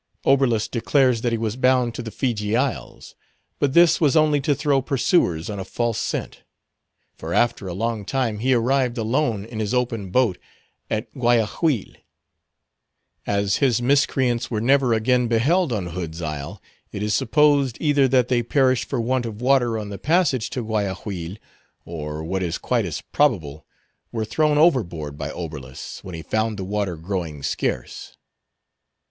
Oberlus 0.25 0.67
declares 0.67 1.21
that 1.21 1.31
he 1.31 1.37
was 1.37 1.55
bound 1.55 1.93
to 1.93 2.01
the 2.01 2.09
Feejee 2.09 2.55
Isles; 2.57 3.13
but 3.59 3.73
this 3.73 4.01
was 4.01 4.17
only 4.17 4.41
to 4.41 4.55
throw 4.55 4.81
pursuers 4.81 5.47
on 5.47 5.59
a 5.59 5.63
false 5.63 5.99
scent. 5.99 6.41
For, 7.13 7.35
after 7.35 7.67
a 7.67 7.75
long 7.75 8.03
time, 8.03 8.39
he 8.39 8.51
arrived, 8.55 8.97
alone 8.97 9.45
in 9.45 9.59
his 9.59 9.75
open 9.75 10.09
boat, 10.09 10.39
at 10.89 11.13
Guayaquil. 11.13 11.93
As 13.27 13.57
his 13.57 13.79
miscreants 13.79 14.49
were 14.49 14.59
never 14.59 14.91
again 14.95 15.27
beheld 15.27 15.71
on 15.71 15.85
Hood's 15.85 16.19
Isle, 16.19 16.59
it 16.91 17.03
is 17.03 17.13
supposed, 17.13 17.77
either 17.79 18.07
that 18.07 18.27
they 18.27 18.41
perished 18.41 18.85
for 18.85 18.99
want 18.99 19.27
of 19.27 19.39
water 19.39 19.77
on 19.77 19.89
the 19.89 19.99
passage 19.99 20.49
to 20.49 20.63
Guayaquil, 20.63 21.37
or, 21.85 22.23
what 22.23 22.41
is 22.41 22.57
quite 22.57 22.85
as 22.85 23.01
probable, 23.01 23.67
were 24.11 24.25
thrown 24.25 24.57
overboard 24.57 25.15
by 25.15 25.29
Oberlus, 25.29 26.03
when 26.03 26.15
he 26.15 26.23
found 26.23 26.57
the 26.57 26.63
water 26.63 26.95
growing 26.97 27.43
scarce. 27.43 28.17